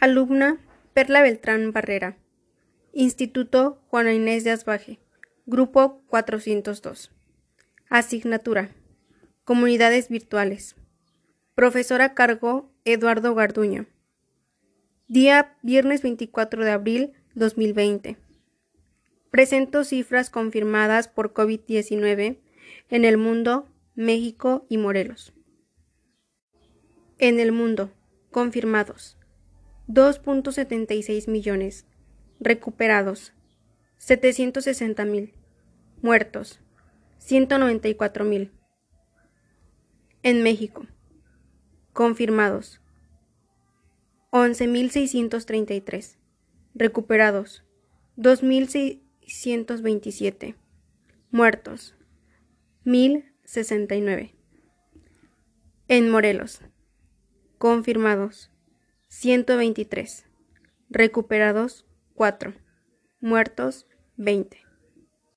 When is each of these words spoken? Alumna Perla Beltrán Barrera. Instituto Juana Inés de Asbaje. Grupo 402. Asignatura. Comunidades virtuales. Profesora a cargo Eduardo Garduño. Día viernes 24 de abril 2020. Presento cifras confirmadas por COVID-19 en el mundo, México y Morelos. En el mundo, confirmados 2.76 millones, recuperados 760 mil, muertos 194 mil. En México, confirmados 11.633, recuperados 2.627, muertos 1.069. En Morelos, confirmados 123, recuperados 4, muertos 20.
Alumna 0.00 0.58
Perla 0.94 1.20
Beltrán 1.20 1.72
Barrera. 1.72 2.16
Instituto 2.94 3.82
Juana 3.88 4.14
Inés 4.14 4.44
de 4.44 4.50
Asbaje. 4.50 4.98
Grupo 5.44 6.00
402. 6.06 7.10
Asignatura. 7.90 8.70
Comunidades 9.44 10.08
virtuales. 10.08 10.74
Profesora 11.54 12.06
a 12.06 12.14
cargo 12.14 12.72
Eduardo 12.86 13.34
Garduño. 13.34 13.84
Día 15.06 15.58
viernes 15.60 16.00
24 16.00 16.64
de 16.64 16.70
abril 16.70 17.12
2020. 17.34 18.16
Presento 19.30 19.84
cifras 19.84 20.30
confirmadas 20.30 21.08
por 21.08 21.34
COVID-19 21.34 22.38
en 22.88 23.04
el 23.04 23.18
mundo, 23.18 23.68
México 23.96 24.64
y 24.70 24.78
Morelos. 24.78 25.34
En 27.18 27.38
el 27.38 27.52
mundo, 27.52 27.92
confirmados 28.30 29.19
2.76 29.92 31.26
millones, 31.26 31.84
recuperados 32.38 33.32
760 33.98 35.04
mil, 35.04 35.34
muertos 36.00 36.60
194 37.18 38.24
mil. 38.24 38.52
En 40.22 40.44
México, 40.44 40.86
confirmados 41.92 42.80
11.633, 44.30 46.18
recuperados 46.76 47.64
2.627, 48.16 50.54
muertos 51.32 51.96
1.069. 52.84 54.34
En 55.88 56.10
Morelos, 56.10 56.60
confirmados 57.58 58.52
123, 59.12 60.24
recuperados 60.88 61.84
4, 62.14 62.54
muertos 63.20 63.86
20. 64.16 64.69